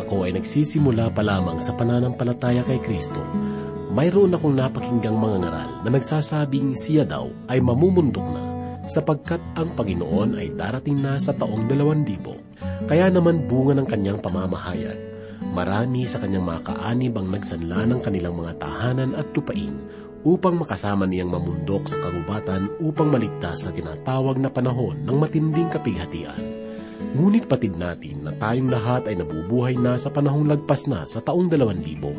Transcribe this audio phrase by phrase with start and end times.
[0.00, 3.20] ako ay nagsisimula pa lamang sa pananampalataya kay Kristo,
[3.92, 8.44] mayroon akong napakinggang mga ngaral na nagsasabing siya daw ay mamumundok na
[8.90, 12.34] sapagkat ang Panginoon ay darating na sa taong dalawang libo.
[12.90, 14.98] Kaya naman bunga ng kanyang pamamahayag.
[15.50, 19.74] Marami sa kanyang mga kaanib ang nagsanla ng kanilang mga tahanan at lupain
[20.26, 26.59] upang makasama niyang mamundok sa kagubatan upang maligtas sa tinatawag na panahon ng matinding kapighatian.
[27.16, 31.50] Ngunit patid natin na tayong lahat ay nabubuhay na sa panahong lagpas na sa taong
[31.50, 32.12] dalawang libo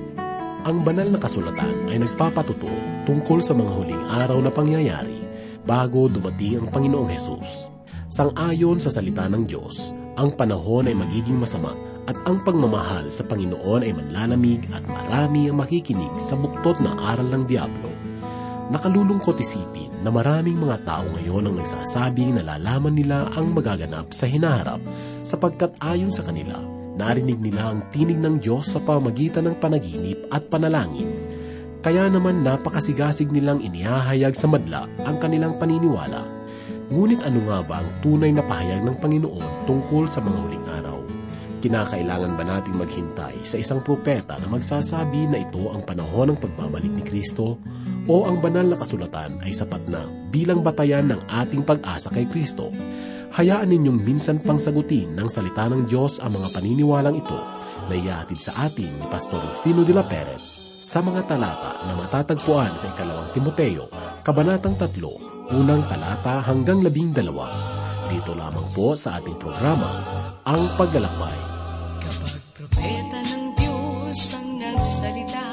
[0.61, 2.69] ang banal na kasulatan ay nagpapatuto
[3.09, 5.17] tungkol sa mga huling araw na pangyayari
[5.65, 7.65] bago dumating ang Panginoong Hesus.
[8.11, 11.73] Sang-ayon sa salita ng Diyos, ang panahon ay magiging masama
[12.05, 17.29] at ang pagmamahal sa Panginoon ay manlalamig at marami ang makikinig sa buktot na aral
[17.29, 17.90] ng Diablo.
[18.71, 24.31] Nakalulungkot isipin na maraming mga tao ngayon ang nagsasabing na lalaman nila ang magaganap sa
[24.31, 24.79] hinaharap
[25.27, 26.55] sapagkat ayon sa kanila,
[27.01, 31.09] Narinig nila ang tinig ng Diyos sa pamagitan ng panaginip at panalangin.
[31.81, 36.21] Kaya naman napakasigasig nilang inihahayag sa madla ang kanilang paniniwala.
[36.93, 41.00] Ngunit ano nga ba ang tunay na pahayag ng Panginoon tungkol sa mga huling araw?
[41.61, 46.89] Kinakailangan ba nating maghintay sa isang propeta na magsasabi na ito ang panahon ng pagbabalik
[46.89, 47.61] ni Kristo?
[48.09, 52.73] O ang banal na kasulatan ay sapat na bilang batayan ng ating pag-asa kay Kristo?
[53.31, 57.39] hayaan ninyong minsan pang sagutin ng salita ng Diyos ang mga paniniwalang ito
[57.87, 60.39] na iatid sa atin ni Pastor Rufino de la Peret
[60.83, 63.87] sa mga talata na matatagpuan sa ikalawang Timoteo,
[64.25, 67.47] Kabanatang 3, unang talata hanggang labing dalawa.
[68.11, 69.87] Dito lamang po sa ating programa,
[70.43, 71.37] Ang Paglalakbay.
[72.03, 75.47] Kapag propeta ng Diyos ang nagsalita,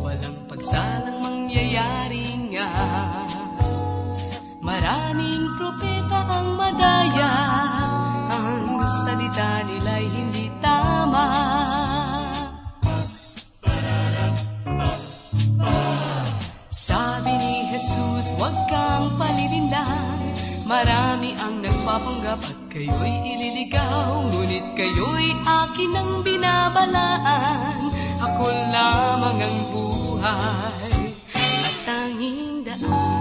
[0.00, 2.24] walang pagsalang mangyayari
[2.56, 2.72] nga.
[4.64, 7.32] Maraming propeta ang madaya,
[8.32, 11.26] ang salita nila'y hindi tama.
[16.72, 20.29] Sabi ni Jesus, huwag kang palilinlang,
[20.70, 27.90] marami ang nagpapanggap at kayo'y ililigaw, ngunit kayo'y akin ang binabalaan,
[28.22, 31.10] ako lamang ang buhay
[31.42, 33.19] at tanging daan.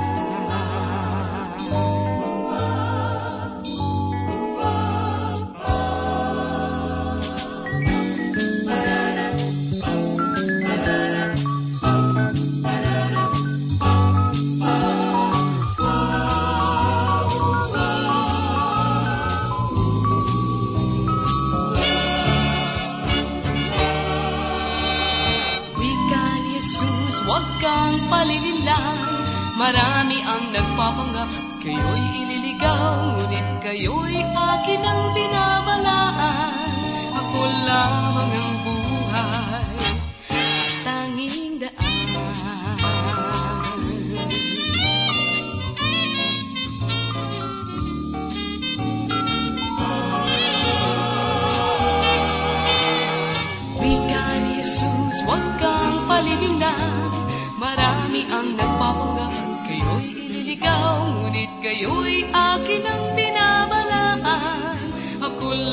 [30.29, 34.19] Ang nagpapanggap kayo'y ililigaw Ngunit kayo'y
[34.69, 36.73] akin ang binabalaan.
[37.17, 38.58] Ako lamang ang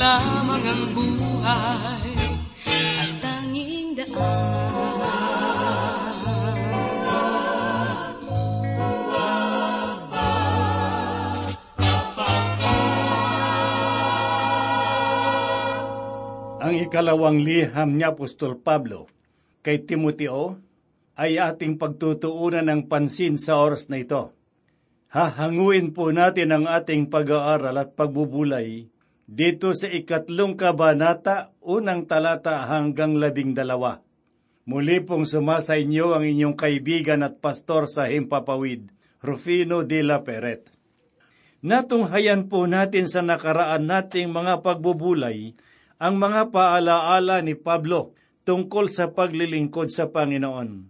[0.07, 2.15] lamang ang buhay
[2.71, 4.15] at tanging daan
[16.67, 19.07] Ang ikalawang liham ni Apostol Pablo
[19.63, 20.59] kay Timoteo
[21.19, 24.35] ay ating pagtutuunan ng pansin sa oras na ito.
[25.07, 28.91] Hahanguin po natin ang ating pag-aaral at pagbubulay
[29.27, 33.99] dito sa ikatlong kabanata, unang talata hanggang labing dalawa.
[34.67, 38.87] Muli pong sumasa inyo ang inyong kaibigan at pastor sa Himpapawid,
[39.19, 40.71] Rufino de la Peret.
[41.59, 45.55] Natunghayan po natin sa nakaraan nating mga pagbubulay
[45.99, 48.15] ang mga paalaala ni Pablo
[48.47, 50.87] tungkol sa paglilingkod sa Panginoon.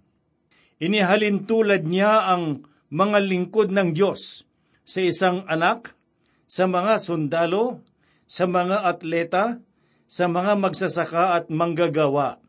[0.78, 4.46] Inihalin tulad niya ang mga lingkod ng Diyos
[4.86, 5.98] sa isang anak,
[6.46, 7.82] sa mga sundalo,
[8.28, 9.64] sa mga atleta,
[10.04, 12.44] sa mga magsasaka at manggagawa,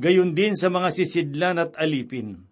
[0.00, 2.48] gayon din sa mga sisidlan at alipin.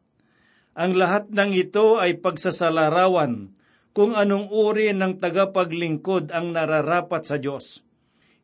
[0.79, 3.51] Ang lahat ng ito ay pagsasalarawan
[3.97, 7.83] kung anong uri ng tagapaglingkod ang nararapat sa Diyos.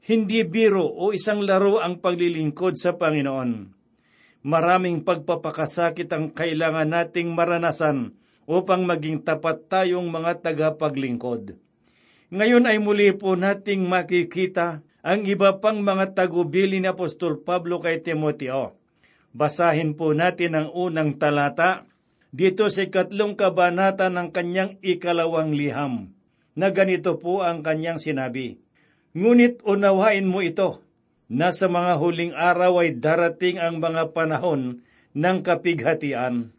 [0.03, 3.71] Hindi biro o isang laro ang paglilingkod sa Panginoon.
[4.45, 8.13] Maraming pagpapakasakit ang kailangan nating maranasan
[8.45, 11.64] upang maging tapat tayong mga tagapaglingkod.
[12.35, 18.03] Ngayon ay muli po nating makikita ang iba pang mga tagubili ni Apostol Pablo kay
[18.03, 18.75] Timoteo.
[19.31, 21.87] Basahin po natin ang unang talata
[22.35, 26.11] dito sa ikatlong kabanata ng kanyang ikalawang liham,
[26.59, 28.59] na ganito po ang kanyang sinabi.
[29.15, 30.83] Ngunit unawain mo ito,
[31.31, 34.83] na sa mga huling araw ay darating ang mga panahon
[35.15, 36.51] ng kapighatian.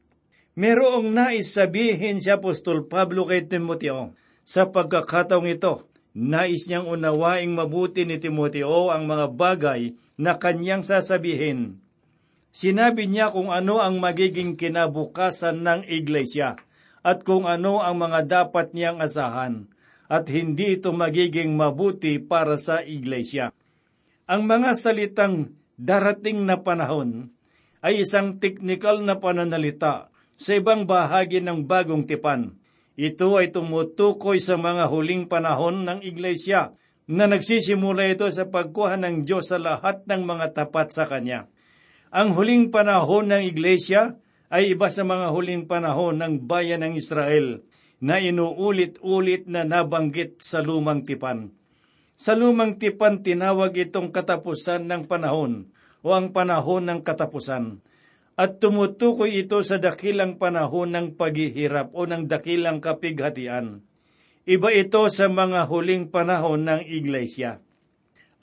[0.56, 5.90] Merong nais sabihin si Apostol Pablo kay Timoteo sa pagkakataong ito.
[6.16, 11.84] Nais niyang unawaing mabuti ni Timoteo ang mga bagay na kanyang sasabihin.
[12.56, 16.56] Sinabi niya kung ano ang magiging kinabukasan ng iglesia
[17.04, 19.68] at kung ano ang mga dapat niyang asahan
[20.08, 23.52] at hindi ito magiging mabuti para sa iglesia.
[24.24, 27.36] Ang mga salitang darating na panahon
[27.84, 30.08] ay isang teknikal na pananalita
[30.40, 32.56] sa ibang bahagi ng bagong tipan.
[32.96, 36.72] Ito ay tumutukoy sa mga huling panahon ng iglesia
[37.12, 41.52] na nagsisimula ito sa pagkuha ng Diyos sa lahat ng mga tapat sa Kanya.
[42.16, 44.16] Ang huling panahon ng iglesia
[44.48, 47.68] ay iba sa mga huling panahon ng bayan ng Israel
[48.00, 51.52] na inuulit-ulit na nabanggit sa lumang tipan.
[52.16, 55.68] Sa lumang tipan tinawag itong katapusan ng panahon
[56.00, 57.84] o ang panahon ng katapusan
[58.36, 63.80] at tumutukoy ito sa dakilang panahon ng paghihirap o ng dakilang kapighatian.
[64.46, 67.64] Iba ito sa mga huling panahon ng iglesia.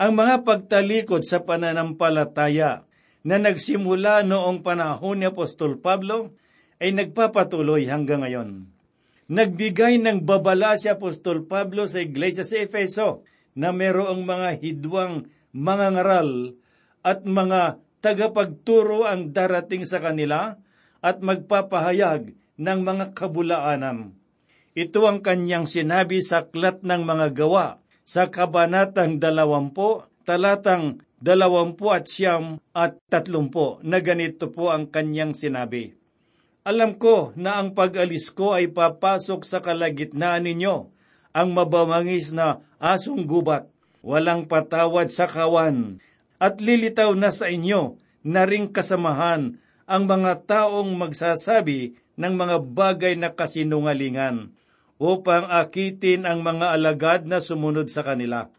[0.01, 2.89] Ang mga pagtalikod sa pananampalataya
[3.23, 6.35] na nagsimula noong panahon ni Apostol Pablo
[6.83, 8.67] ay nagpapatuloy hanggang ngayon.
[9.31, 13.23] Nagbigay ng babala si Apostol Pablo sa iglesia sa Efeso
[13.55, 16.59] na merong mga hidwang mga ngaral
[17.07, 20.59] at mga tagapagturo ang darating sa kanila
[20.99, 24.13] at magpapahayag ng mga kabulaanan.
[24.75, 32.11] Ito ang kanyang sinabi sa Aklat ng Mga Gawa sa Kabanatang 20, talatang dalawampu at
[32.11, 35.95] siyam at tatlumpo na ganito po ang kanyang sinabi.
[36.67, 40.91] Alam ko na ang pag-alis ko ay papasok sa kalagitnaan ninyo,
[41.35, 43.67] ang mabamangis na asong gubat,
[44.03, 45.99] walang patawad sa kawan,
[46.43, 47.95] at lilitaw na sa inyo
[48.27, 54.51] na ring kasamahan ang mga taong magsasabi ng mga bagay na kasinungalingan
[54.99, 58.51] upang akitin ang mga alagad na sumunod sa kanila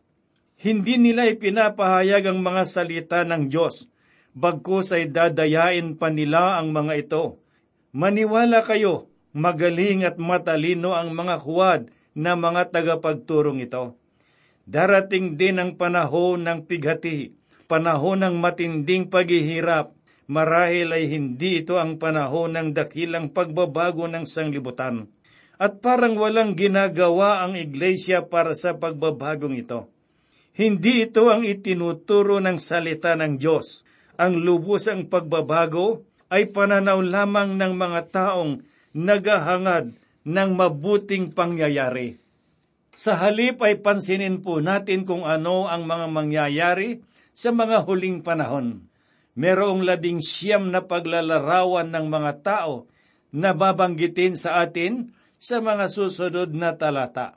[0.63, 3.91] hindi nila ipinapahayag ang mga salita ng Diyos,
[4.31, 7.43] bagkus ay dadayain pa nila ang mga ito.
[7.91, 13.99] Maniwala kayo, magaling at matalino ang mga huwad na mga tagapagturong ito.
[14.63, 19.95] Darating din ang panahon ng pighati, panahon ng matinding paghihirap,
[20.27, 25.09] marahil ay hindi ito ang panahon ng dakilang pagbabago ng sanglibutan.
[25.61, 29.87] At parang walang ginagawa ang iglesia para sa pagbabagong ito.
[30.53, 33.81] Hindi ito ang itinuturo ng salita ng Diyos.
[34.19, 38.61] Ang lubos ang pagbabago ay pananaw lamang ng mga taong
[38.93, 42.21] nagahangad ng mabuting pangyayari.
[42.93, 47.01] Sa halip ay pansinin po natin kung ano ang mga mangyayari
[47.33, 48.87] sa mga huling panahon.
[49.33, 52.85] Merong labing siyam na paglalarawan ng mga tao
[53.33, 57.35] na babanggitin sa atin sa mga susunod na talata.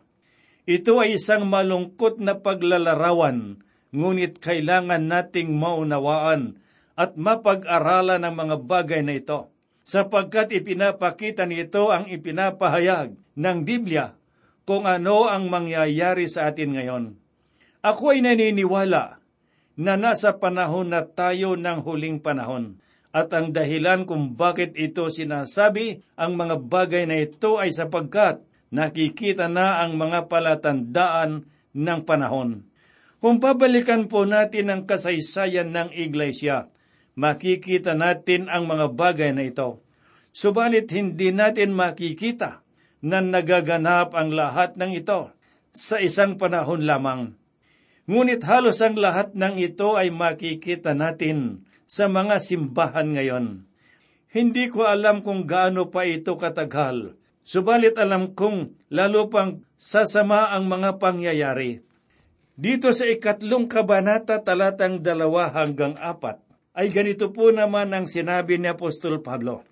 [0.69, 3.65] Ito ay isang malungkot na paglalarawan,
[3.97, 6.61] ngunit kailangan nating maunawaan
[6.95, 9.49] at mapag-aralan ang mga bagay na ito,
[9.89, 14.13] sapagkat ipinapakita nito ang ipinapahayag ng Biblia
[14.67, 17.05] kung ano ang mangyayari sa atin ngayon.
[17.87, 19.23] Ako ay naniniwala
[19.77, 22.81] na nasa panahon na tayo ng huling panahon
[23.17, 29.49] at ang dahilan kung bakit ito sinasabi ang mga bagay na ito ay sapagkat nakikita
[29.49, 32.69] na ang mga palatandaan ng panahon.
[33.21, 36.69] Kung pabalikan po natin ang kasaysayan ng iglesia,
[37.17, 39.81] makikita natin ang mga bagay na ito.
[40.37, 42.61] Subalit hindi natin makikita
[43.01, 45.33] na nagaganap ang lahat ng ito
[45.73, 47.33] sa isang panahon lamang.
[48.07, 53.67] Ngunit halos ang lahat ng ito ay makikita natin sa mga simbahan ngayon.
[54.31, 60.67] Hindi ko alam kung gaano pa ito katagal Subalit alam kong lalo pang sasama ang
[60.67, 61.79] mga pangyayari.
[62.59, 66.43] Dito sa ikatlong kabanata talatang dalawa hanggang apat,
[66.75, 69.63] ay ganito po naman ang sinabi ni Apostol Pablo.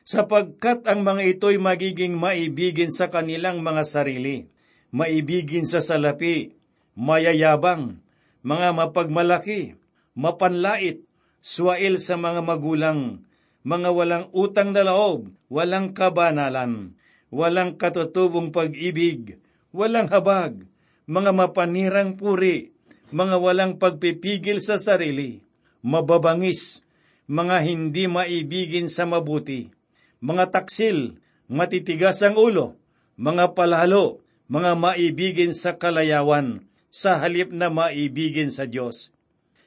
[0.00, 4.48] Sapagkat ang mga ito'y magiging maibigin sa kanilang mga sarili,
[4.88, 6.56] maibigin sa salapi,
[6.94, 7.98] mayayabang,
[8.46, 9.78] mga mapagmalaki,
[10.14, 11.02] mapanlait,
[11.44, 13.26] swail sa mga magulang,
[13.66, 16.94] mga walang utang na loob, walang kabanalan,
[17.32, 19.40] walang katutubong pag-ibig,
[19.74, 20.64] walang habag,
[21.04, 22.72] mga mapanirang puri,
[23.12, 25.44] mga walang pagpipigil sa sarili,
[25.84, 26.84] mababangis,
[27.28, 29.72] mga hindi maibigin sa mabuti,
[30.20, 31.16] mga taksil,
[31.48, 32.76] matitigas ang ulo,
[33.16, 39.10] mga palalo, mga maibigin sa kalayawan, sa halip na maibigin sa Diyos.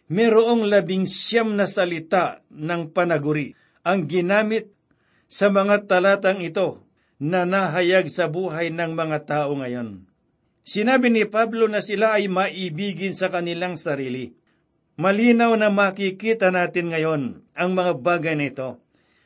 [0.07, 3.51] Merong labing siyam na salita ng panaguri
[3.83, 4.71] ang ginamit
[5.27, 6.87] sa mga talatang ito
[7.19, 10.07] na nahayag sa buhay ng mga tao ngayon.
[10.63, 14.31] Sinabi ni Pablo na sila ay maibigin sa kanilang sarili.
[14.95, 18.69] Malinaw na makikita natin ngayon ang mga bagay na ito.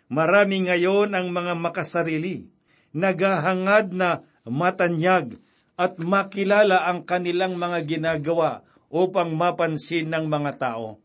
[0.09, 2.49] Marami ngayon ang mga makasarili,
[2.97, 5.37] naghahangad na matanyag
[5.81, 8.61] at makilala ang kanilang mga ginagawa
[8.93, 11.01] upang mapansin ng mga tao.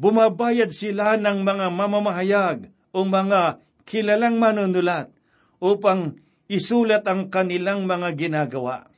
[0.00, 5.12] Bumabayad sila ng mga mamamahayag o mga kilalang manunulat
[5.60, 6.16] upang
[6.48, 8.88] isulat ang kanilang mga ginagawa.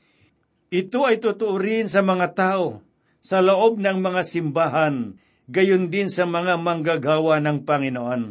[0.70, 2.86] Ito ay totoo rin sa mga tao
[3.18, 5.18] sa loob ng mga simbahan,
[5.50, 8.22] gayon din sa mga manggagawa ng Panginoon.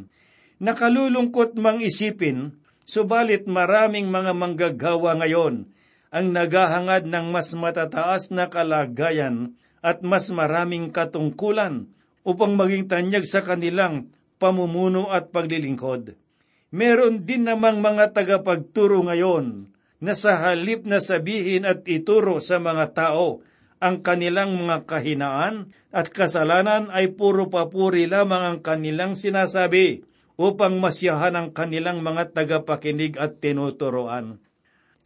[0.64, 2.56] Nakalulungkot mang isipin,
[2.88, 5.68] subalit maraming mga manggagawa ngayon
[6.14, 11.88] ang naghahangad ng mas matataas na kalagayan at mas maraming katungkulan
[12.28, 16.16] upang maging tanyag sa kanilang pamumuno at paglilingkod.
[16.76, 19.72] Meron din namang mga tagapagturo ngayon
[20.04, 23.42] na sa halip na sabihin at ituro sa mga tao
[23.78, 30.04] ang kanilang mga kahinaan at kasalanan ay puro papuri lamang ang kanilang sinasabi
[30.38, 34.42] upang masyahan ang kanilang mga tagapakinig at tinuturoan.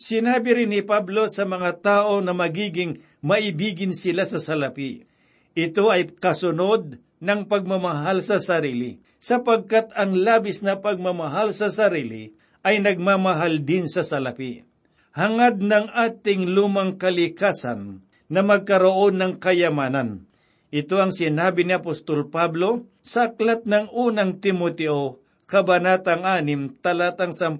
[0.01, 5.05] Sinabi rin ni Pablo sa mga tao na magiging maibigin sila sa salapi.
[5.53, 12.33] Ito ay kasunod ng pagmamahal sa sarili, sapagkat ang labis na pagmamahal sa sarili
[12.65, 14.65] ay nagmamahal din sa salapi
[15.11, 20.23] hangad ng ating lumang kalikasan na magkaroon ng kayamanan.
[20.71, 25.19] Ito ang sinabi ni Apostol Pablo sa aklat ng unang Timoteo,
[25.51, 27.59] Kabanatang 6, talatang 10,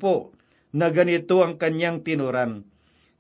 [0.72, 2.68] na ganito ang kanyang tinuran.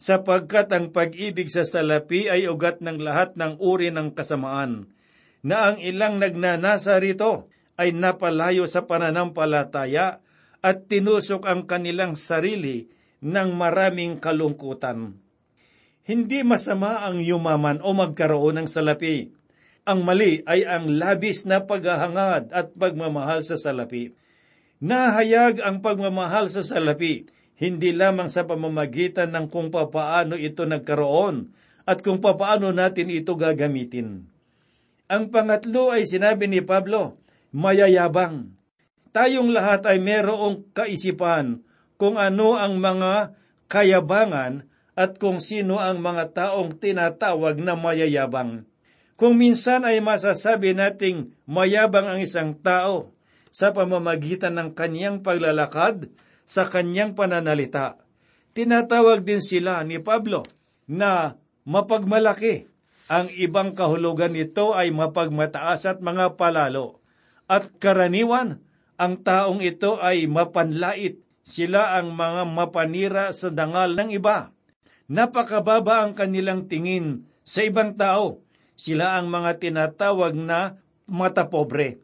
[0.01, 4.89] Sapagkat ang pag-ibig sa salapi ay ugat ng lahat ng uri ng kasamaan,
[5.45, 10.21] na ang ilang nagnanasa rito ay napalayo sa pananampalataya
[10.61, 12.89] at tinusok ang kanilang sarili
[13.21, 15.17] ng maraming kalungkutan.
[16.01, 19.29] Hindi masama ang yumaman o magkaroon ng salapi.
[19.85, 24.13] Ang mali ay ang labis na paghahangad at pagmamahal sa salapi.
[24.81, 27.29] Nahayag ang pagmamahal sa salapi
[27.61, 31.53] hindi lamang sa pamamagitan ng kung papaano ito nagkaroon
[31.85, 34.25] at kung papaano natin ito gagamitin.
[35.05, 37.21] Ang pangatlo ay sinabi ni Pablo,
[37.53, 38.57] mayayabang.
[39.13, 41.61] Tayong lahat ay merong kaisipan
[42.01, 43.37] kung ano ang mga
[43.69, 44.65] kayabangan
[44.97, 48.65] at kung sino ang mga taong tinatawag na mayayabang.
[49.21, 53.13] Kung minsan ay masasabi nating mayabang ang isang tao
[53.53, 56.09] sa pamamagitan ng kanyang paglalakad
[56.51, 57.95] sa kanyang pananalita.
[58.51, 60.43] Tinatawag din sila ni Pablo
[60.83, 62.67] na mapagmalaki.
[63.07, 66.99] Ang ibang kahulugan nito ay mapagmataas at mga palalo.
[67.47, 68.59] At karaniwan,
[68.99, 74.51] ang taong ito ay mapanlait sila ang mga mapanira sa dangal ng iba.
[75.07, 78.43] Napakababa ang kanilang tingin sa ibang tao.
[78.75, 81.99] Sila ang mga tinatawag na matapobre.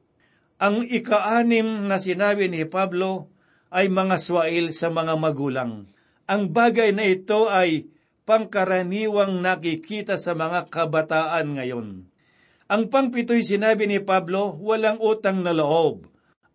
[0.60, 3.32] Ang ikaanim na sinabi ni Pablo
[3.72, 5.88] ay mga swail sa mga magulang.
[6.28, 7.88] Ang bagay na ito ay
[8.28, 11.88] pangkaraniwang nakikita sa mga kabataan ngayon.
[12.68, 16.04] Ang pangpito'y sinabi ni Pablo, walang utang na loob.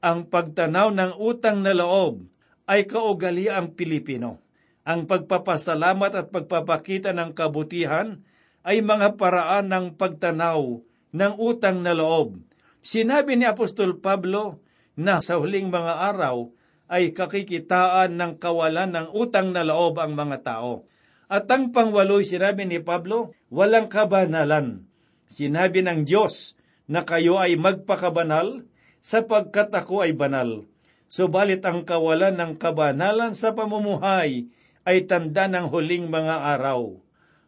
[0.05, 2.29] Ang pagtanaw ng utang na loob
[2.69, 4.45] ay kaugaliang Pilipino.
[4.85, 8.21] Ang pagpapasalamat at pagpapakita ng kabutihan
[8.61, 10.85] ay mga paraan ng pagtanaw
[11.17, 12.45] ng utang na loob.
[12.85, 14.61] Sinabi ni Apostol Pablo
[14.99, 16.51] na sa huling mga araw
[16.91, 20.87] ay kakikitaan ng kawalan ng utang na loob ang mga tao.
[21.33, 24.85] At ang pangwalo'y sinabi ni Pablo, walang kabanalan.
[25.25, 26.53] Sinabi ng Diyos
[26.85, 28.69] na kayo ay magpakabanal
[29.01, 30.69] sapagkat ako ay banal.
[31.09, 34.49] Subalit ang kawalan ng kabanalan sa pamumuhay
[34.85, 37.01] ay tanda ng huling mga araw.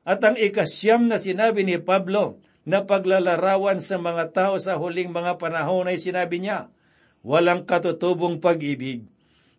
[0.04, 5.36] At ang ikasyam na sinabi ni Pablo na paglalarawan sa mga tao sa huling mga
[5.40, 6.68] panahon ay sinabi niya,
[7.24, 9.04] walang katutubong pag-ibig,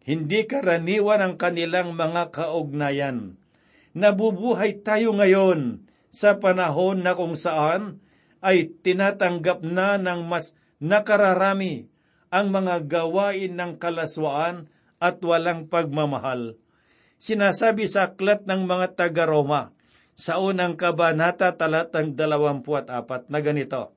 [0.06, 3.42] hindi karaniwan ang kanilang mga kaugnayan.
[3.98, 5.82] Nabubuhay tayo ngayon
[6.14, 8.06] sa panahon na kung saan
[8.46, 11.90] ay tinatanggap na ng mas nakararami
[12.30, 14.70] ang mga gawain ng kalaswaan
[15.02, 16.54] at walang pagmamahal.
[17.18, 19.74] Sinasabi sa aklat ng mga taga-Roma,
[20.16, 23.92] sa unang kabanata talatang 24 na ganito,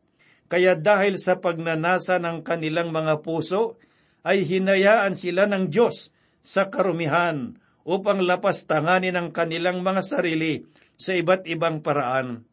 [0.49, 3.77] Kaya dahil sa pagnanasa ng kanilang mga puso,
[4.27, 7.59] ay hinayaan sila ng Diyos sa karumihan
[7.89, 10.65] upang lapastanganin ang kanilang mga sarili
[10.99, 12.45] sa iba't ibang paraan.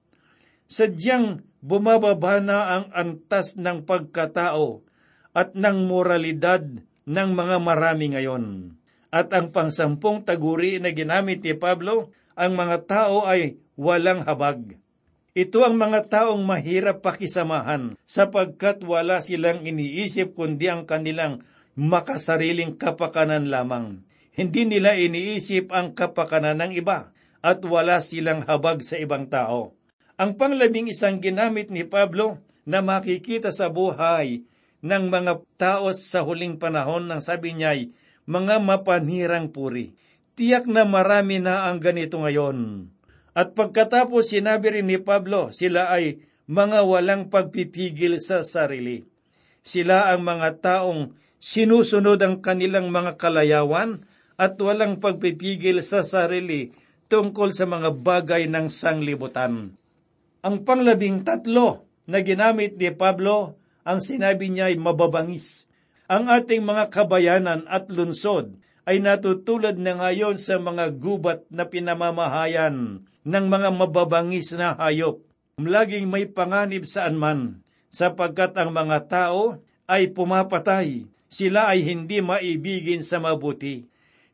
[0.65, 4.85] Sadyang bumababa na ang antas ng pagkatao
[5.35, 6.63] at ng moralidad
[7.05, 8.73] ng mga marami ngayon.
[9.11, 14.75] At ang pangsampung taguri na ginamit ni Pablo ang mga tao ay walang habag.
[15.35, 21.43] Ito ang mga taong mahirap pakisamahan sapagkat wala silang iniisip kundi ang kanilang
[21.75, 24.03] makasariling kapakanan lamang.
[24.35, 29.75] Hindi nila iniisip ang kapakanan ng iba at wala silang habag sa ibang tao.
[30.15, 34.43] Ang panglabing isang ginamit ni Pablo na makikita sa buhay
[34.83, 37.91] ng mga tao sa huling panahon ng sabi niya ay
[38.25, 39.93] mga mapanirang puri.
[40.35, 42.89] Tiyak na marami na ang ganito ngayon.
[43.35, 49.03] At pagkatapos sinabi rin ni Pablo, sila ay mga walang pagpipigil sa sarili.
[49.65, 51.15] Sila ang mga taong
[51.45, 54.01] sinusunod ang kanilang mga kalayawan
[54.33, 56.73] at walang pagpipigil sa sarili
[57.05, 59.77] tungkol sa mga bagay ng sanglibutan.
[60.41, 65.69] Ang panglabing tatlo na ginamit ni Pablo, ang sinabi niya ay mababangis.
[66.09, 68.57] Ang ating mga kabayanan at lunsod
[68.89, 75.21] ay natutulad na ngayon sa mga gubat na pinamamahayan ng mga mababangis na hayop.
[75.61, 81.14] Laging may panganib saan man, sapagkat ang mga tao ay pumapatay.
[81.31, 83.85] Sila ay hindi maibigin sa mabuti.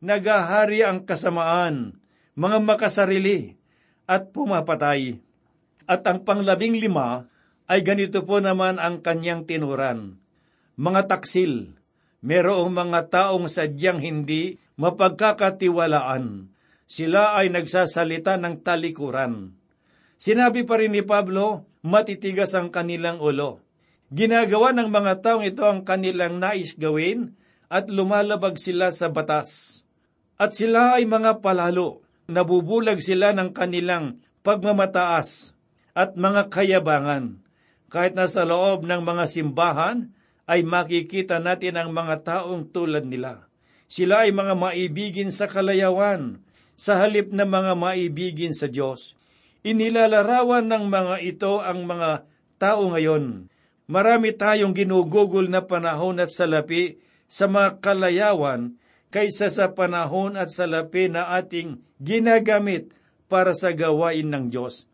[0.01, 1.98] Nagahari ang kasamaan,
[2.33, 3.55] mga makasarili,
[4.10, 5.21] at pumapatay.
[5.86, 7.29] At ang panglabing lima
[7.69, 10.17] ay ganito po naman ang kanyang tinuran.
[10.75, 11.81] Mga taksil,
[12.21, 16.53] Merong mga taong sadyang hindi mapagkakatiwalaan.
[16.86, 19.57] Sila ay nagsasalita ng talikuran.
[20.22, 23.57] Sinabi pa rin ni Pablo, matitigas ang kanilang ulo.
[24.11, 27.31] Ginagawa ng mga taong ito ang kanilang nais gawin
[27.71, 29.81] at lumalabag sila sa batas.
[30.35, 35.55] At sila ay mga palalo, nabubulag sila ng kanilang pagmamataas
[35.95, 37.39] at mga kayabangan.
[37.87, 40.11] Kahit nasa loob ng mga simbahan,
[40.43, 43.47] ay makikita natin ang mga taong tulad nila.
[43.87, 46.43] Sila ay mga maibigin sa kalayawan,
[46.75, 49.15] sa halip na mga maibigin sa Diyos.
[49.63, 52.27] Inilalarawan ng mga ito ang mga
[52.59, 53.50] tao ngayon.
[53.92, 56.96] Marami tayong ginugugol na panahon at salapi
[57.27, 58.80] sa mga kalayawan
[59.12, 62.96] kaysa sa panahon at salapi na ating ginagamit
[63.27, 64.88] para sa gawain ng Diyos.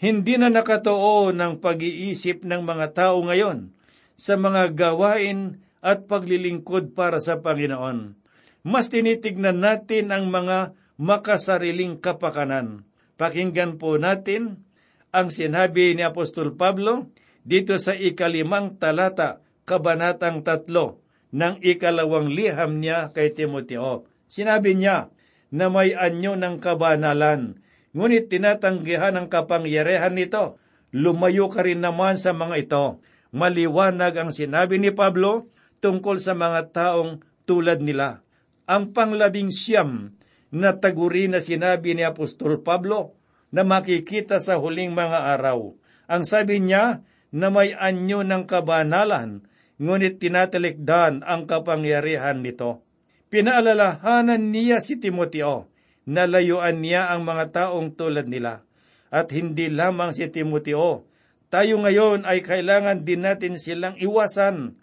[0.00, 3.68] Hindi na nakatoo ng pag-iisip ng mga tao ngayon
[4.16, 8.16] sa mga gawain at paglilingkod para sa Panginoon.
[8.64, 12.88] Mas tinitignan natin ang mga makasariling kapakanan.
[13.20, 14.64] Pakinggan po natin
[15.12, 21.02] ang sinabi ni Apostol Pablo dito sa ikalimang talata, kabanatang tatlo,
[21.32, 24.04] ng ikalawang liham niya kay Timoteo.
[24.28, 25.08] Sinabi niya
[25.48, 27.56] na may anyo ng kabanalan,
[27.96, 30.60] ngunit tinatanggihan ang kapangyarihan nito.
[30.92, 32.84] Lumayo ka rin naman sa mga ito
[33.32, 35.48] maliwanag ang sinabi ni Pablo
[35.80, 38.22] tungkol sa mga taong tulad nila.
[38.68, 40.14] Ang panglabing siyam
[40.52, 43.16] na taguri na sinabi ni Apostol Pablo
[43.50, 45.74] na makikita sa huling mga araw.
[46.06, 47.02] Ang sabi niya
[47.32, 49.42] na may anyo ng kabanalan,
[49.80, 52.84] ngunit tinatalikdan ang kapangyarihan nito.
[53.32, 55.72] Pinaalalahanan niya si Timoteo
[56.04, 58.68] na layuan niya ang mga taong tulad nila.
[59.08, 61.08] At hindi lamang si Timoteo,
[61.48, 64.76] tayo ngayon ay kailangan din natin silang iwasan.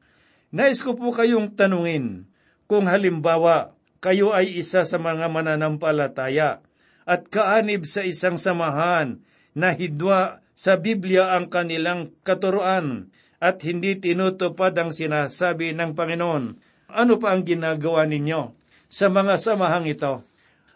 [0.50, 2.30] Nais ko po kayong tanungin,
[2.66, 6.62] kung halimbawa kayo ay isa sa mga mananampalataya
[7.10, 9.20] at kaanib sa isang samahan
[9.58, 13.08] na hidwa sa Biblia ang kanilang katuruan
[13.40, 16.44] at hindi tinutupad ang sinasabi ng Panginoon,
[16.92, 18.52] ano pa ang ginagawa ninyo
[18.92, 20.20] sa mga samahang ito?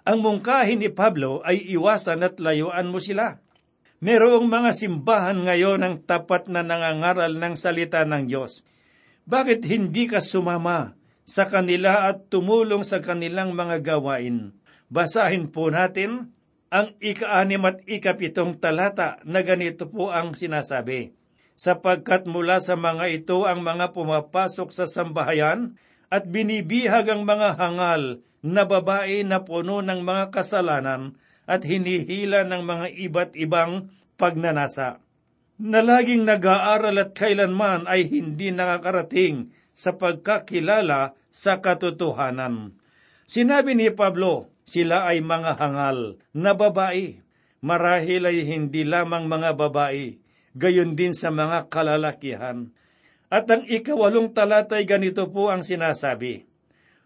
[0.08, 3.44] Ang mungkahin ni Pablo ay iwasan at layuan mo sila.
[4.00, 8.64] Merong mga simbahan ngayon ang tapat na nangangaral ng salita ng Diyos.
[9.28, 10.96] Bakit hindi ka sumama
[11.28, 14.56] sa kanila at tumulong sa kanilang mga gawain?
[14.88, 16.32] Basahin po natin
[16.74, 21.14] ang ika-anim at ikapitong talata na ganito po ang sinasabi.
[21.54, 25.78] Sapagkat mula sa mga ito ang mga pumapasok sa sambahayan
[26.10, 31.14] at binibihag ang mga hangal na babae na puno ng mga kasalanan
[31.46, 34.98] at hinihila ng mga iba't ibang pagnanasa,
[35.62, 42.74] na laging nag-aaral at kailanman ay hindi nakakarating sa pagkakilala sa katotohanan.
[43.30, 47.24] Sinabi ni Pablo, sila ay mga hangal na babae.
[47.64, 50.20] marahil ay hindi lamang mga babae,
[50.52, 52.76] gayon din sa mga kalalakihan.
[53.32, 56.44] At ang ikawalong talata ay ganito po ang sinasabi,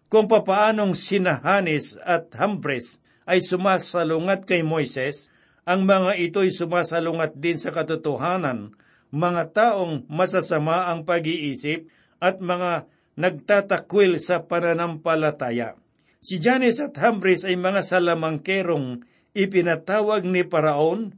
[0.09, 2.97] kung papaanong sinahanis at hambres
[3.29, 5.29] ay sumasalungat kay Moises,
[5.67, 8.73] ang mga ito'y sumasalungat din sa katotohanan,
[9.11, 11.91] mga taong masasama ang pag-iisip
[12.23, 12.87] at mga
[13.19, 15.75] nagtatakwil sa pananampalataya.
[16.17, 19.05] Si Janes at Hambres ay mga salamangkerong
[19.37, 21.13] ipinatawag ni Paraon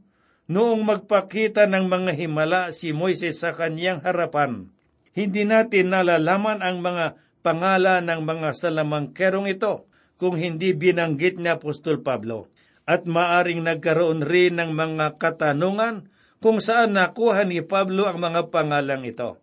[0.50, 4.68] noong magpakita ng mga himala si Moises sa kanyang harapan.
[5.16, 9.88] Hindi natin nalalaman ang mga pangalan ng mga salamangkerong ito
[10.20, 12.52] kung hindi binanggit ni Apostol Pablo
[12.84, 16.10] at maaring nagkaroon rin ng mga katanungan
[16.42, 19.40] kung saan nakuha ni Pablo ang mga pangalang ito.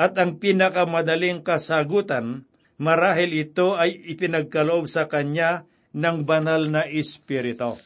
[0.00, 2.48] At ang pinakamadaling kasagutan,
[2.80, 7.76] marahil ito ay ipinagkaloob sa kanya ng banal na Espiritu.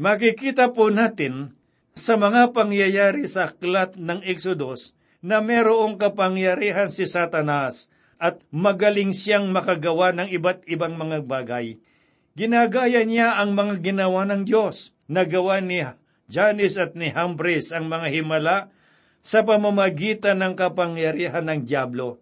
[0.00, 1.52] Makikita po natin
[1.92, 9.52] sa mga pangyayari sa aklat ng Exodus na merong kapangyarihan si Satanas at magaling siyang
[9.52, 11.76] makagawa ng iba't ibang mga bagay
[12.36, 14.92] Ginagaya niya ang mga ginawa ng Diyos.
[15.08, 15.80] Nagawa ni
[16.28, 18.68] Janis at ni Hambres ang mga himala
[19.24, 22.20] sa pamamagitan ng kapangyarihan ng Diablo.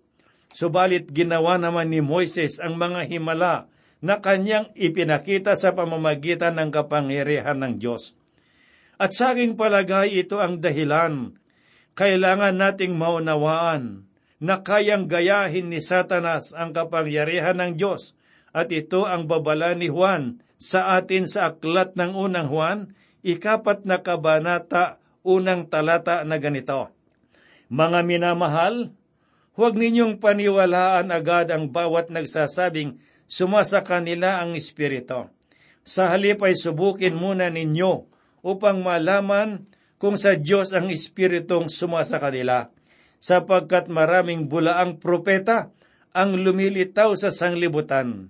[0.54, 3.66] Subalit ginawa naman ni Moises ang mga himala
[3.98, 8.14] na kanyang ipinakita sa pamamagitan ng kapangyarihan ng Diyos.
[8.94, 11.34] At sa aking palagay ito ang dahilan.
[11.98, 14.06] Kailangan nating maunawaan
[14.38, 18.14] na kayang gayahin ni Satanas ang kapangyarihan ng Diyos
[18.54, 22.78] at ito ang babala ni Juan sa atin sa aklat ng unang Juan,
[23.26, 26.94] ikapat na kabanata, unang talata na ganito.
[27.72, 28.94] Mga minamahal,
[29.54, 35.30] huwag ninyong paniwalaan agad ang bawat nagsasabing sumasa kanila ang Espiritu.
[35.84, 38.08] Sa halip ay subukin muna ninyo
[38.44, 39.64] upang malaman
[39.96, 42.68] kung sa Diyos ang Espiritong sumasa kanila,
[43.22, 45.72] sapagkat maraming bulaang propeta
[46.12, 48.28] ang lumilitaw sa sanglibutan.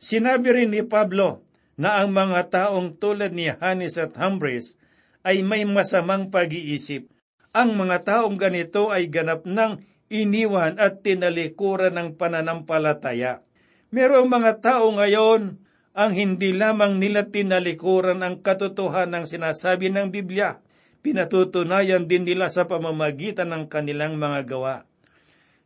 [0.00, 1.44] Sinabi rin ni Pablo
[1.76, 4.80] na ang mga taong tulad ni Hanis at Hambres
[5.20, 7.08] ay may masamang pag-iisip.
[7.56, 9.80] Ang mga taong ganito ay ganap ng
[10.12, 13.42] iniwan at tinalikuran ng pananampalataya.
[13.90, 15.58] Merong mga tao ngayon
[15.96, 20.60] ang hindi lamang nila tinalikuran ang katotohanan ng sinasabi ng Biblia,
[21.00, 24.76] pinatutunayan din nila sa pamamagitan ng kanilang mga gawa.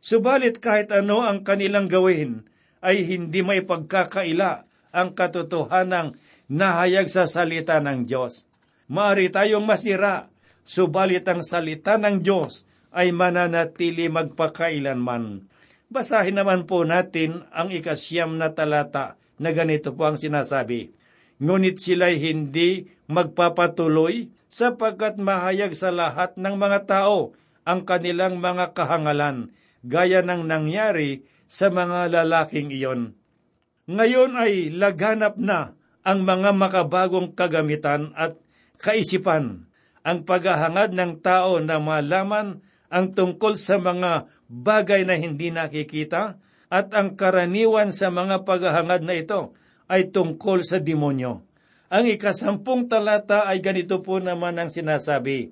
[0.01, 2.47] Subalit kahit ano ang kanilang gawin,
[2.81, 6.17] ay hindi may pagkakaila ang katotohanang
[6.49, 8.49] nahayag sa salita ng Diyos.
[8.89, 10.31] Maari tayong masira,
[10.65, 15.47] subalit ang salita ng Diyos ay mananatili magpakailanman.
[15.91, 20.91] Basahin naman po natin ang ikasyam na talata na ganito po ang sinasabi.
[21.41, 27.33] Ngunit sila'y hindi magpapatuloy sapagkat mahayag sa lahat ng mga tao
[27.67, 29.51] ang kanilang mga kahangalan,
[29.81, 33.01] gaya ng nangyari sa mga lalaking iyon.
[33.89, 38.37] Ngayon ay laganap na ang mga makabagong kagamitan at
[38.79, 39.67] kaisipan,
[40.01, 46.35] ang paghahangad ng tao na malaman ang tungkol sa mga bagay na hindi nakikita
[46.67, 49.55] at ang karaniwan sa mga paghahangad na ito
[49.87, 51.43] ay tungkol sa demonyo.
[51.91, 55.51] Ang ikasampung talata ay ganito po naman ang sinasabi,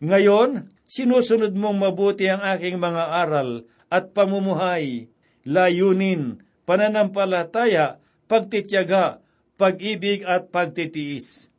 [0.00, 5.12] Ngayon, sinusunod mong mabuti ang aking mga aral at pamumuhay
[5.44, 9.20] layunin, pananampalataya, pagtityaga,
[9.60, 11.52] pag-ibig at pagtitiis.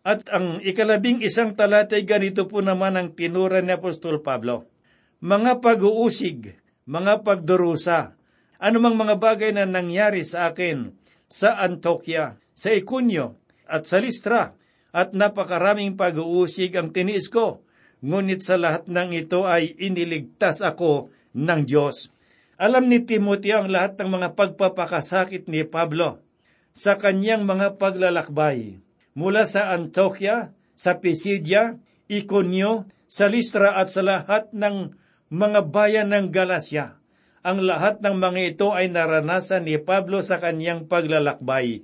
[0.00, 4.64] At ang ikalabing isang talata ay ganito po naman ang tinura ni Apostol Pablo.
[5.20, 6.56] Mga pag-uusig,
[6.88, 8.16] mga pagdurusa,
[8.56, 10.96] anumang mga bagay na nangyari sa akin
[11.28, 13.36] sa Antokya, sa Ikunyo,
[13.68, 14.56] at sa Listra,
[14.90, 17.62] at napakaraming pag-uusig ang tiniis ko,
[18.00, 22.08] ngunit sa lahat ng ito ay iniligtas ako ng Diyos.
[22.56, 26.24] Alam ni Timothy ang lahat ng mga pagpapakasakit ni Pablo
[26.72, 28.80] sa kanyang mga paglalakbay
[29.14, 31.76] mula sa Antioquia, sa Pisidia,
[32.10, 34.94] Iconio, sa Listra at sa lahat ng
[35.30, 36.98] mga bayan ng Galacia.
[37.40, 41.82] Ang lahat ng mga ito ay naranasan ni Pablo sa kanyang paglalakbay.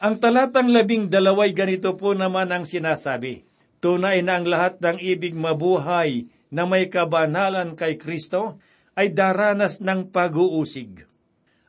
[0.00, 3.46] Ang talatang labing dalaway ganito po naman ang sinasabi.
[3.80, 8.58] Tunay na ang lahat ng ibig mabuhay na may kabanalan kay Kristo
[8.98, 11.06] ay daranas ng pag-uusig.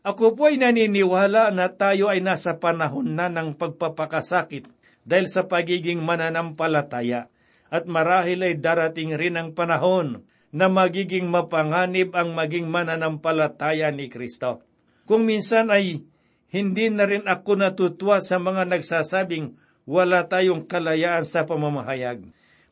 [0.01, 4.80] Ako po ay naniniwala na tayo ay nasa panahon na ng pagpapakasakit
[5.11, 7.27] dahil sa pagiging mananampalataya
[7.67, 10.23] at marahil ay darating rin ang panahon
[10.55, 14.63] na magiging mapanganib ang maging mananampalataya ni Kristo.
[15.03, 16.07] Kung minsan ay
[16.51, 19.55] hindi na rin ako natutuwa sa mga nagsasabing
[19.87, 22.27] wala tayong kalayaan sa pamamahayag.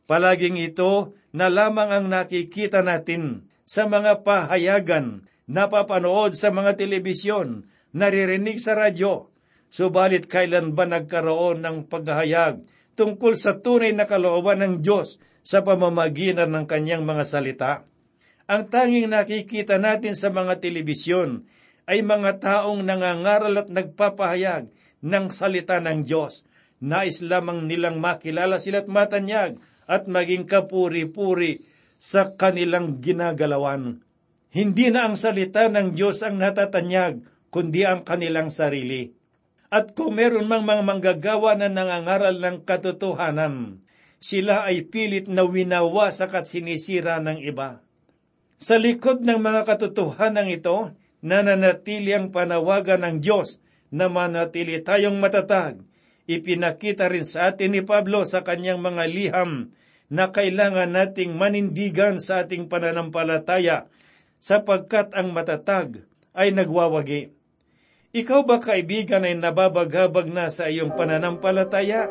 [0.08, 8.58] Palaging ito na lamang ang nakikita natin sa mga pahayagan, napapanood sa mga telebisyon, naririnig
[8.58, 9.30] sa radyo.
[9.70, 12.66] Subalit kailan ba nagkaroon ng paghahayag
[12.98, 17.72] tungkol sa tunay na kalooban ng Diyos sa pamamagitan ng kanyang mga salita?
[18.50, 21.46] Ang tanging nakikita natin sa mga telebisyon
[21.86, 24.66] ay mga taong nangangaral at nagpapahayag
[25.06, 26.42] ng salita ng Diyos.
[26.82, 29.54] Nais lamang nilang makilala sila't matanyag
[29.86, 31.62] at maging kapuri-puri
[32.00, 34.02] sa kanilang ginagalawan.
[34.50, 37.22] Hindi na ang salita ng Diyos ang natatanyag,
[37.54, 39.19] kundi ang kanilang sarili.
[39.70, 43.78] At kung meron mang mga manggagawa na nangangaral ng katotohanan,
[44.18, 47.78] sila ay pilit na winawasak at sinisira ng iba.
[48.58, 50.90] Sa likod ng mga katotohanan ito,
[51.22, 53.62] nananatili ang panawagan ng Diyos
[53.94, 55.80] na manatili tayong matatag.
[56.26, 59.70] Ipinakita rin sa atin ni Pablo sa kanyang mga liham
[60.10, 63.86] na kailangan nating manindigan sa ating pananampalataya
[64.42, 66.02] sapagkat ang matatag
[66.34, 67.39] ay nagwawagi.
[68.10, 72.10] Ikaw ba kaibigan ay nababagabag na sa iyong pananampalataya?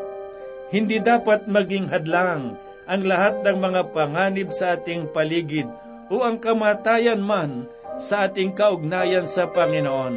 [0.72, 2.56] Hindi dapat maging hadlang
[2.88, 5.68] ang lahat ng mga panganib sa ating paligid
[6.08, 7.68] o ang kamatayan man
[8.00, 10.16] sa ating kaugnayan sa Panginoon.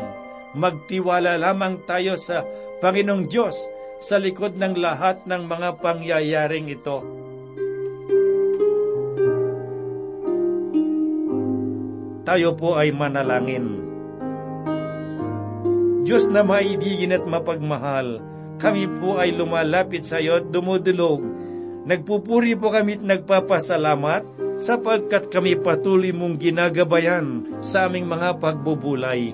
[0.56, 2.48] Magtiwala lamang tayo sa
[2.80, 3.60] Panginoong Diyos
[4.00, 7.04] sa likod ng lahat ng mga pangyayaring ito.
[12.24, 13.93] Tayo po ay manalangin.
[16.04, 18.20] Diyos na maibigin at mapagmahal,
[18.60, 21.24] kami po ay lumalapit sa iyo at dumudulog.
[21.88, 24.24] Nagpupuri po kami at nagpapasalamat
[24.60, 29.32] sapagkat kami patuloy mong ginagabayan sa aming mga pagbubulay.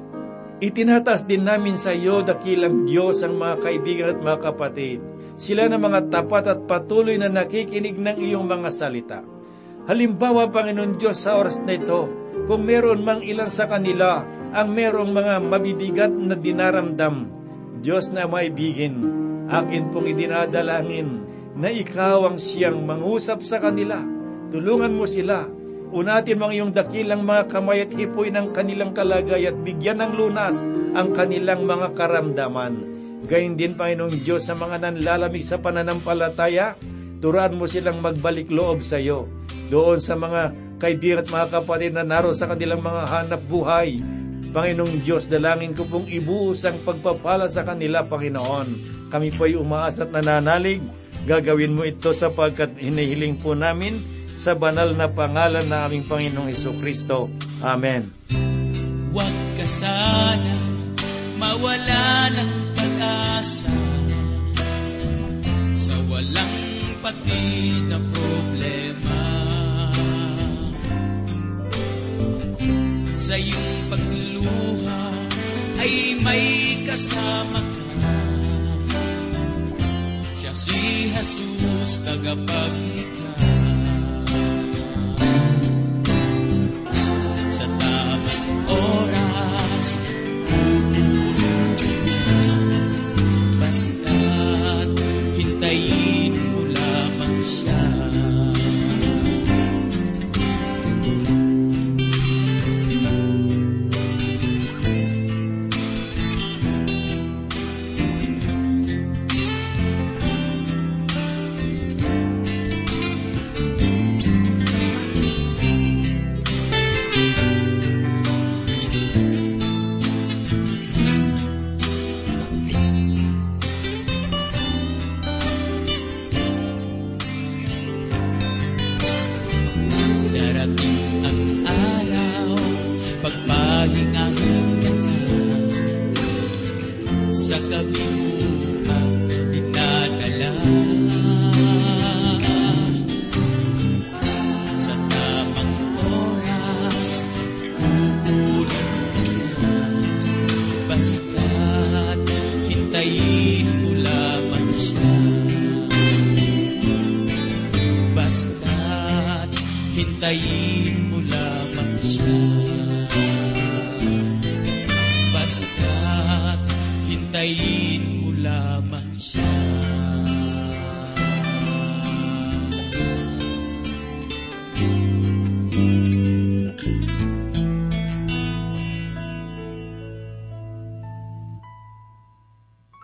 [0.62, 5.00] Itinatas din namin sa iyo, dakilang Diyos, ang mga kaibigan at mga kapatid.
[5.40, 9.20] Sila na mga tapat at patuloy na nakikinig ng iyong mga salita.
[9.88, 12.12] Halimbawa, Panginoon Diyos, sa oras na ito,
[12.46, 14.22] kung meron mang ilan sa kanila
[14.54, 17.30] ang merong mga mabibigat na dinaramdam,
[17.80, 19.02] Diyos na maibigin,
[19.48, 25.46] akin pong idinadalangin na ikaw ang siyang mangusap sa kanila Tulungan mo sila.
[25.90, 30.14] Unatin mo ang iyong dakilang mga kamay at hipoy ng kanilang kalagay at bigyan ng
[30.18, 30.62] lunas
[30.94, 32.74] ang kanilang mga karamdaman.
[33.26, 36.78] Gayun din, Panginoong Diyos, sa mga nanlalamig sa pananampalataya,
[37.22, 39.30] turuan mo silang magbalik loob sa iyo.
[39.70, 44.02] Doon sa mga kaibigan at mga kapatid na naro sa kanilang mga hanap buhay,
[44.50, 48.68] Panginoong Diyos, dalangin ko pong ibuos ang pagpapala sa kanila, Panginoon.
[49.14, 50.82] Kami po ay umaas at nananalig.
[51.30, 54.00] Gagawin mo ito sapagkat hinihiling po namin
[54.40, 57.28] sa banal na pangalan na aming Panginoong Heso Kristo.
[57.60, 58.08] Amen.
[59.12, 60.56] Huwag ka sana
[61.36, 63.76] mawala ng pag-asa
[65.76, 66.56] sa walang
[67.04, 67.44] pati
[67.92, 68.59] na problema.
[73.30, 75.02] Sa iyong pagluha
[75.78, 78.18] ay may kasama ka.
[80.34, 83.29] Siya si Jesus, tagapaglikha.